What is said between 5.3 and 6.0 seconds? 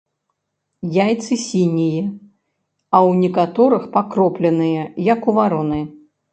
у вароны.